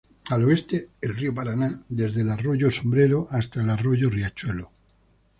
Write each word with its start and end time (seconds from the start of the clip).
Al 0.31 0.43
oeste 0.45 0.89
el 0.99 1.13
río 1.15 1.31
Paraná 1.31 1.79
desde 1.87 2.21
el 2.21 2.31
arroyo 2.31 2.71
Sombrero 2.71 3.27
hasta 3.29 3.61
el 3.61 3.69
arroyo 3.69 4.09
Riachuelo. 4.09 4.71